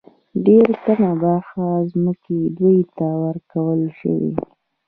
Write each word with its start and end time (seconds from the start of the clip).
ډېره 0.45 0.73
کمه 0.85 1.11
برخه 1.23 1.65
ځمکې 1.91 2.37
دوی 2.57 2.79
ته 2.97 3.07
ورکړل 3.23 3.83
شوې. 3.99 4.31